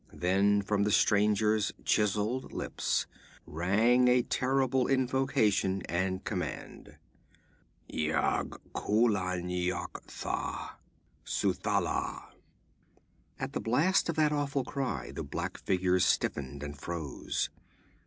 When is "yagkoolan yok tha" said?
7.87-10.71